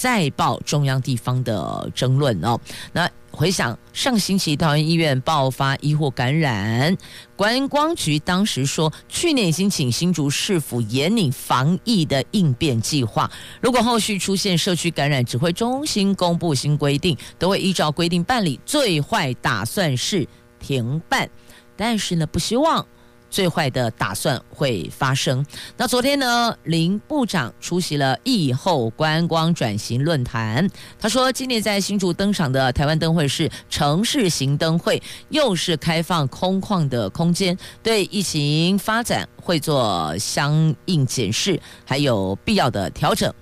[0.00, 2.58] 再报中央地方的争论哦。
[2.94, 6.96] 那回想上星期桃园医院爆发医护感染，
[7.36, 13.30] 观光局当时说，去年已经请新竹市府严拟防疫的应变计划，
[13.60, 18.58] 如果后续出现社区感染，指挥中心公布新规定，都会依照规定办理。
[18.64, 20.26] 最坏打算是
[20.58, 21.28] 停办，
[21.76, 22.86] 但是呢，不希望。
[23.30, 25.44] 最坏的打算会发生。
[25.76, 30.68] 那昨天呢，林部长出席了疫后观光转型论坛。
[30.98, 43.32] 他说，今年在新竹登场的台湾灯会是城市型灯会，又是开放空旷的空间，对疫情发展会做相应检视，还有必要的调整。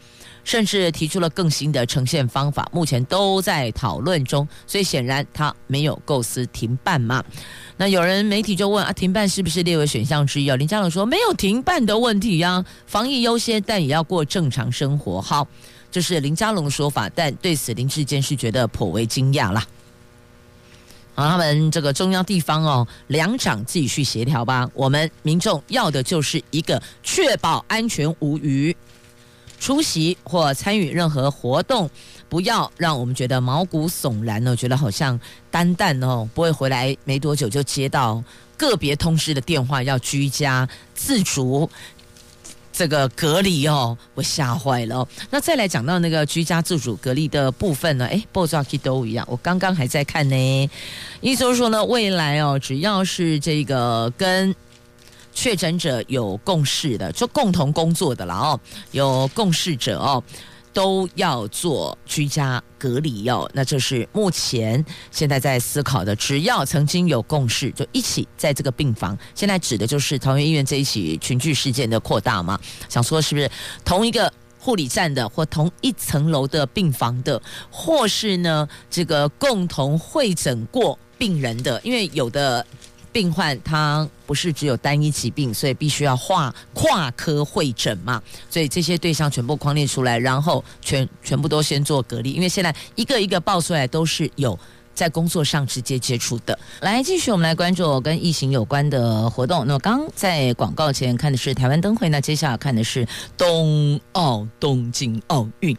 [0.48, 7.22] 甚至提出了更新的呈现方法，目前都在讨论中，所以显然他没有构思停办嘛。
[7.76, 10.56] 那有人媒体就问啊，停办是不是列为选项之一啊？
[10.56, 15.20] 林佳龙说没有停办的问题呀，防疫优先，但也要过正常生活。
[15.20, 15.46] 好，
[15.90, 19.62] 这是林佳龙的说法，但对此林志坚是觉得颇为惊讶啦。
[21.14, 24.66] 好，他们这个中央地方哦，两长自己去协调吧。
[24.72, 28.74] 我们民众要的就是一个确保安全无虞。
[29.58, 31.90] 出席或参与任何活动，
[32.28, 35.18] 不要让我们觉得毛骨悚然哦，觉得好像
[35.50, 38.22] 单单哦，不会回来没多久就接到
[38.56, 41.68] 个别通知的电话，要居家自主
[42.72, 45.06] 这个隔离哦，我吓坏了。
[45.30, 48.06] 那再来讲到那个居家自主隔离的部分呢？
[48.06, 50.70] 哎，报纸上都一样，我刚刚还在看呢。
[51.20, 54.54] 意思是说呢，未来哦，只要是这个跟
[55.40, 58.60] 确诊者有共识的，就共同工作的了哦，
[58.90, 60.20] 有共识者哦，
[60.72, 63.48] 都要做居家隔离哟。
[63.54, 69.16] 那这是目前现在在思考的，只要曾经有共识，就一起在这个病房。
[69.32, 72.58] 现在指的就是桃园医院这一起群聚事件的扩大嘛？
[72.88, 73.48] 想说是不是
[73.84, 81.80] 同一个护理站的，或同一层楼的病房的，或是呢这个共同会诊过病人的？
[81.84, 82.66] 因为有的。
[83.12, 94.58] 病患他不是只有单一疾病，所以必须要跨跨科会诊嘛，所以这些对象全部框列出来，然后全全部都先做隔离，因为现在一个一个报出来都是有
[94.94, 96.58] 在工作上直接接触的。
[96.80, 99.66] 来，继续我们来关注跟疫情有关的活动。
[99.66, 103.06] 那么刚在广告前看的是台湾灯会，那接下来看的是
[103.36, 105.76] 冬奥东京奥运。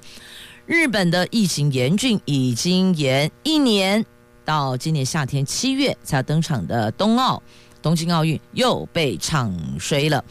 [0.65, 4.05] 日本的疫情严峻，已经延一年。
[4.49, 7.43] 到今年夏天七月才要登场的冬奥
[7.83, 10.25] 东京奥运又被唱衰了。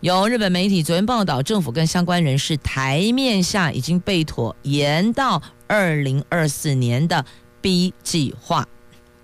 [0.00, 7.24] 有日本媒体昨天报道，政府跟相关人士台面下已经被妥延到二零二四年的
[7.60, 8.66] B 计划，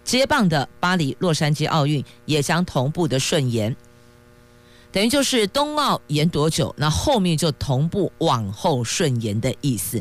[0.04, 3.74] 接棒的巴黎、洛杉矶奥运也将同步的顺延。
[4.96, 10.00] 等于就是冬奥延多久，那后面就同步往后顺延的意思。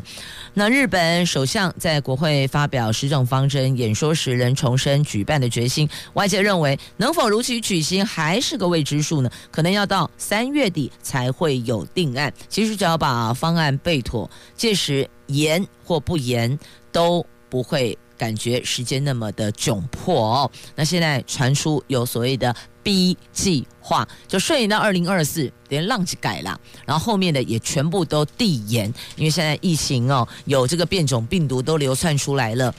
[0.54, 5.86] 那日本首相在国会发表施政方针演说时，仍重申举办的决心。
[6.14, 9.28] 外界认为能否如期举行还是个未知数呢？
[9.50, 12.32] 可能要到三月底才会有定案。
[12.48, 16.58] 其实只要把方案备妥，届时延或不延
[16.90, 20.50] 都不会感觉时间那么的窘迫哦。
[20.74, 22.56] 那现在传出有所谓的。
[22.86, 32.72] B 计划就顺延到二零二四，连浪就改了，然后后面的也全部都递延，因为现在疫情哦，有这个变种病毒都流窜出来了。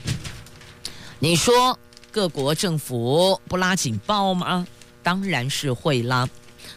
[1.18, 1.78] 你说
[2.10, 4.66] 各国政府不拉警报吗？
[5.02, 6.26] 当然是会拉。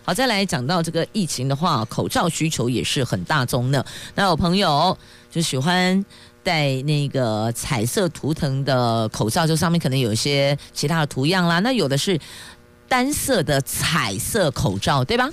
[0.04, 3.86] 好，再来讲到这个疫情的话，口罩需求也是很大宗的。
[4.14, 4.98] 那有朋友
[5.30, 6.06] 就喜欢
[6.44, 11.60] 戴那个彩色图腾的口罩，就上面可能有一些其他的图样啦。
[11.60, 12.20] 那有的是。
[12.92, 15.30] 单色的彩色口罩，对吧？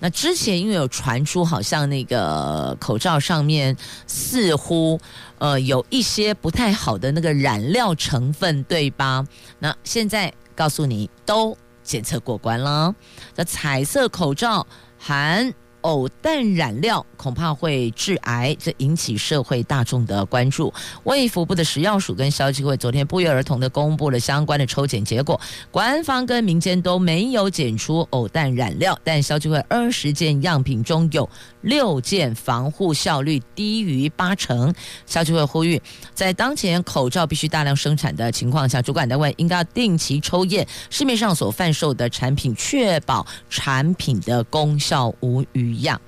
[0.00, 3.76] 那之前因为有传出，好像那个口罩上面
[4.08, 4.98] 似乎
[5.38, 9.24] 呃有一些不太好的那个染料成分，对吧？
[9.60, 12.92] 那现在告诉你，都检测过关了。
[13.36, 14.66] 那彩色口罩
[14.98, 15.54] 含。
[15.86, 20.74] 偶氮染料恐怕会致癌，这引起社会大众的关注。
[21.04, 31.28] 卫福部的食药署跟消基会昨天不约而同的公布了相关的抽检结果，官方跟民间都没有检出偶氮染料，但消基会二十件样品中有
[31.60, 34.74] 六件防护效率低于八成。
[35.06, 35.80] 消基会呼吁，
[36.12, 45.75] 在当前口罩必须大量生产的情况下，主管单位应该定期抽验市面上所贩售的产品，确保产品的功效无虞。
[45.76, 46.00] 一样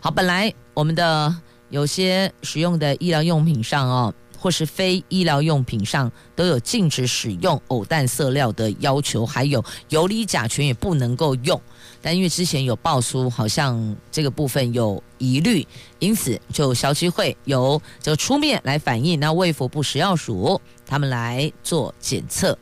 [0.00, 1.34] 好，本来我们的
[1.68, 11.60] 有些使用的医疗用品上哦，或是非医疗用品上都有禁止使用偶氮色料的要求，还有游离甲醛也不能够用。
[12.00, 15.66] 但因为之前有爆出，好像这个部分有疑虑，
[15.98, 22.56] 因此就消基会由这个出面来反映，那卫福部食药署他们来做检测，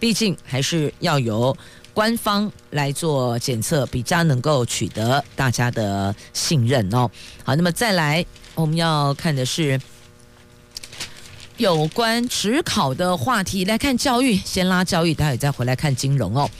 [0.00, 1.56] 毕竟还是要有。
[1.96, 7.10] 官方来做检测，比较能够取得大家的信任哦。
[7.42, 8.22] 好，那么再来，
[8.54, 9.80] 我们要看的是
[11.56, 13.64] 有关职考的话题。
[13.64, 16.50] 来看教育，先拉教育，待会再回来看金融哦。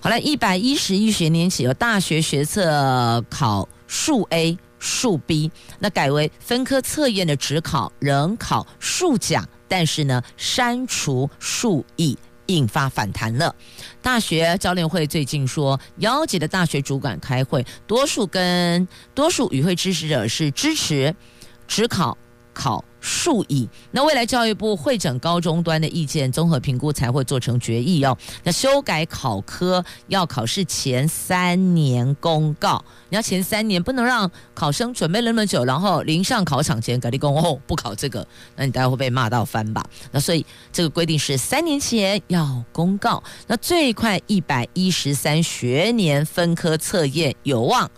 [0.00, 5.48] 好了，一百一十一学年起，有大学学测考数 A、数 B，
[5.78, 12.18] 那改为分科测验的职考仍考数甲，但是呢，删除数 E。
[12.46, 13.54] 引发反弹了。
[14.02, 21.14] 大学教练会最近说，邀集的大学主管开会，多数跟多数与会支持者是支持
[21.66, 22.16] 只考
[22.52, 28.18] 考数乙，那未来教育部会诊高中端的意见，综合评估才会做成决议哦。
[28.42, 38.26] 那修改考科要考试前三年公告，你要前三年不能让考生准备那么久，然后临上考场前改立功哦，不考这个，
[38.56, 39.86] 那你大家会被骂到翻吧？
[40.10, 47.88] 那所以这个规定是三年前要公告，那最快一百一十三学年分科测验有望，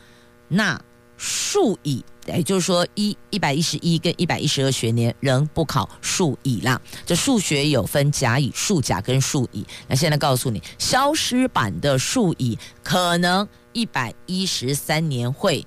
[0.49, 0.79] 那
[1.17, 2.05] 数乙。
[2.37, 6.81] 也就是说，一一百一十一跟一百一十二学年仍不考数乙啦。
[7.07, 9.67] 这数学有分甲乙、数甲跟数乙。
[9.87, 15.65] 那现在告诉你，消失版的数乙可能一百一十三年会，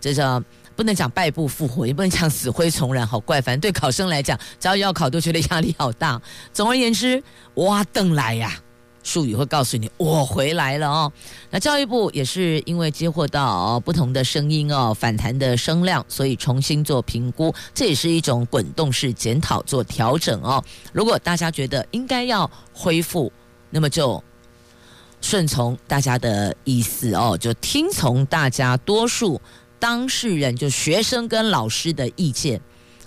[0.00, 0.42] 这叫
[0.74, 3.40] 不能讲败部复活，也不能讲死灰重燃，好怪。
[3.40, 6.20] 反正对考生来讲，只要要考都觉得压力好大。
[6.52, 7.22] 总而言之，
[7.54, 8.60] 哇，邓来呀！
[9.02, 11.12] 术语会告诉你，我回来了哦。
[11.50, 20.62] 那教育部也是因为接获到不同的声音哦，反弹的声量，所以重新做评估，这也是一种滚动式检讨做调整哦。
[20.92, 23.32] 如果大家觉得应该要恢复，
[23.70, 24.22] 那么就
[25.20, 29.40] 顺从大家的意思哦，就听从大家多数
[29.78, 32.60] 当事人，就学生跟老师的意见。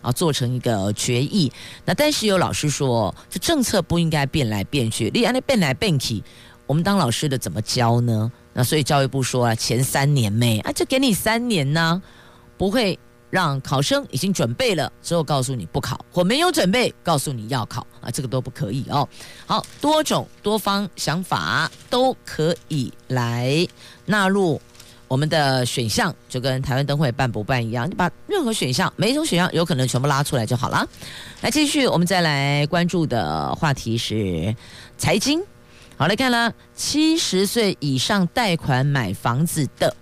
[0.04, 1.51] 啊，做成一个决议。
[1.84, 6.22] 那但是有老师说，这政策不应该变来变去，你按那变来变去，
[6.68, 8.32] 我们当老师的怎么教呢？
[8.54, 11.99] 那所以教育部说啊，前三年没啊，就给你三年呢，
[12.58, 12.99] 不会
[13.32, 19.10] 让考生已经准备了之后告诉你不考，或没有准备告诉你要考啊，这个都不可以哦。
[19.47, 23.66] 好，多种多方想法都可以来
[24.06, 24.62] 纳入。
[25.14, 30.89] 我们的选项就跟台湾灯会办不办一样，你把任何选项，每一种选项有可能全部拉出来就好了。
[31.41, 34.55] 来继续，我们再来关注的话题是
[34.97, 35.39] 财经。
[35.97, 39.95] 好，来看了，七十岁以上贷款买房子的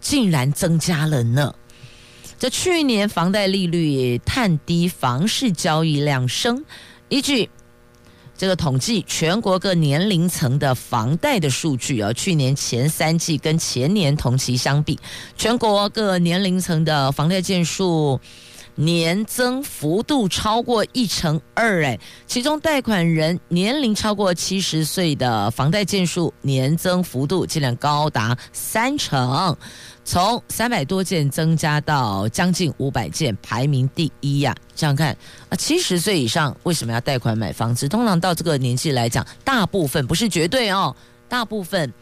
[0.00, 1.54] 竟然增加了呢。
[2.36, 6.64] 这去年房贷利率探低，房市交易量升，
[7.08, 7.48] 依据。
[8.44, 14.98] 这个统计全国各年龄层的房贷的数据啊，去年前三季跟前年同期相比，
[15.34, 18.20] 全国各年龄层的房贷件数
[18.74, 29.56] 年增幅度超过一成二，哎，其中贷款人年龄超过七十岁的房贷件数年增幅度竟然高达三成。
[30.04, 34.76] 从三百多件增加到将近五百件，排名第一呀、啊！
[34.76, 35.16] 这样看
[35.48, 37.88] 啊，七十岁以上为什么要贷款买房子？
[37.88, 40.94] 通常到这个年纪来讲，大部分不是绝对哦，
[41.28, 41.92] 大部分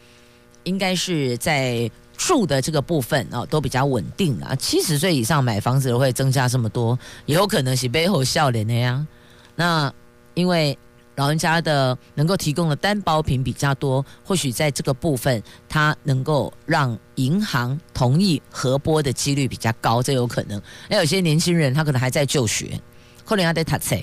[0.63, 4.53] 应该是在住的这个部分哦，都比较稳定啊。
[4.55, 9.07] 七十岁以上买房子会增加这么多，也有可能是背后笑脸的呀。
[9.55, 9.91] 那
[10.33, 10.77] 因为。
[11.15, 20.59] 老人家的能够提供的担保品比较多，或许在这个部分，他能够让银行同意核拨的几率比较高，这有可能。
[20.89, 22.79] 那有些年轻人他可能还在就学，
[23.23, 23.95] 可能还在读册，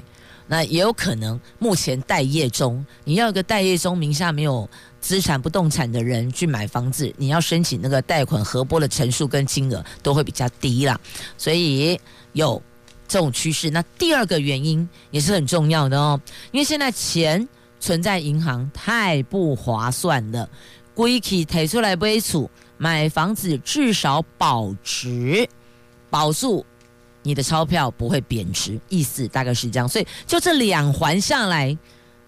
[0.46, 2.84] 那也有可能目前待业中。
[3.04, 4.68] 你要一个待业中名下没有
[5.00, 11.00] 资产不动产的人去买房子，你要申请那个贷款核拨的成数跟金额都会比较低啦，
[11.36, 12.00] 所以
[12.34, 12.62] 有。
[13.10, 16.20] 这种趋势，那第二个原因也是很重要的哦，
[16.52, 17.46] 因为现在钱
[17.80, 20.48] 存在银行太不划算了，
[20.94, 22.48] 归期提出来买厝，
[22.78, 25.48] 买房子至少保值，
[26.08, 26.64] 保住
[27.24, 31.76] 你的钞票不会贬值，意思大概是这样，所以就这两环下来，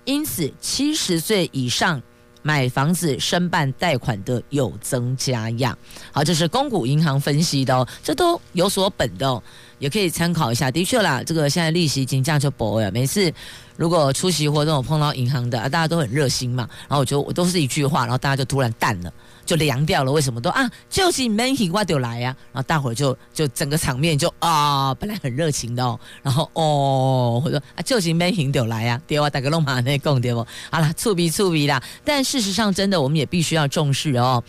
[0.04, 2.02] 因此七十岁以上
[2.42, 5.76] 买房子申办贷款的有增加呀。
[6.10, 9.42] 好，这是公股银行分析的哦，这都有所本的哦。
[9.78, 12.88] 也可以参考一下，的确啦，这个现在利息已经降就薄了。
[12.92, 13.32] 每次
[13.76, 19.12] 如果出席活动，我碰到银行的啊，大家都很热心嘛，然后我就我都是一句话，然后大家就突然淡了，
[19.44, 20.12] 就凉掉了。
[20.12, 20.70] 为什么都啊？
[20.88, 30.46] 就是没钱我就来呀，然后大伙儿就就整个场面就啊，本来很热情的哦，然后哦，我说啊，就是没钱就来呀，对啊，大家拢马那讲对不？
[30.70, 31.82] 好了，触鼻触鼻啦。
[32.04, 34.42] 但事实上，真的我们也必须要重视哦。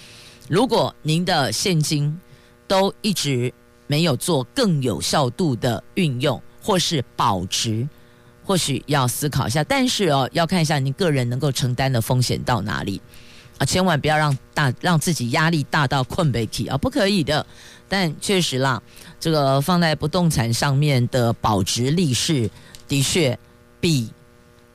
[0.48, 2.20] 如果您的现金
[2.68, 3.54] 都一直。
[3.86, 7.88] 没有做更有效度的运用，或是保值，
[8.44, 9.64] 或许要思考一下。
[9.66, 13.00] 但是哦，要看一下你个人能够承担的风险到哪里
[13.58, 13.66] 啊！
[13.66, 16.78] 千万不要让大让自己压力大到困不起啊！
[16.78, 17.46] 不可以的。
[17.88, 18.82] 但确实啦，
[19.20, 22.50] 这个放在不动产上面的保值利是
[22.88, 23.38] 的确
[23.80, 24.10] 比。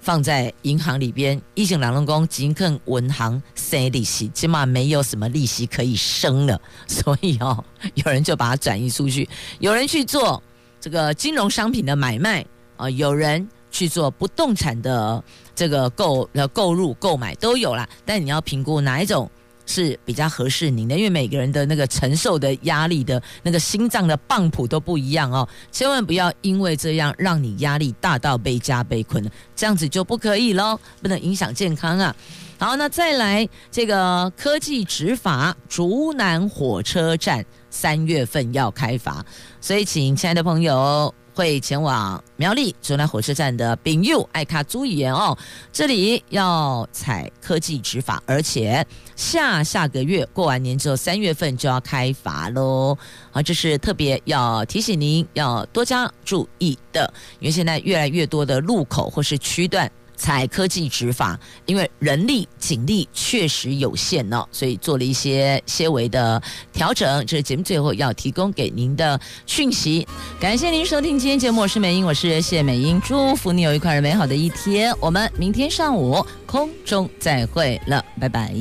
[0.01, 6.59] 放在银行里边，一经两人工，仅肯银行生利息，起码没有什么利息可以生了。
[6.87, 7.63] 所以哦，
[7.93, 10.43] 有人就把它转移出去，有人去做
[10.81, 12.47] 这个金融商品的买卖
[12.79, 15.23] 啊，有人去做不动产的
[15.59, 17.89] 这个购呃购入购买都有啦。
[18.07, 19.29] 但你要评估哪一种。
[19.71, 32.17] 是比较合适您的，因为每个人的那个承受的压力的那个心脏的泵谱都不一样哦，千万不要因为这样让你压力大到被加被困了，这样子就不可以喽，不能影响健康啊。
[32.59, 39.23] 好，那再来这个科技执法，竹南火车站三月份要开罚，
[39.61, 41.15] 所以请亲爱的朋友。
[41.39, 45.39] 会前往苗栗竹南火车站的丙佑爱卡注意哦，
[45.73, 48.85] 这里要采科技执法，而且
[49.15, 52.99] 下下个月过完年之后，三月份就要开罚喽。
[53.31, 59.89] 啊，这是特别要提醒您要多加注意的，因为现在越来越多的路口或是区段。
[60.19, 66.43] 采科技执法，因为人力警力确实有限呢，所以做了一些些微的
[66.73, 67.25] 调整。
[67.25, 70.07] 这是节目最后要提供给您的讯息。
[70.41, 74.93] 感谢您收听今天节目，我是美英，我是谢美英，祝福你有一块美好的一天。
[75.01, 78.53] 我们明天上午空中再会了，拜拜。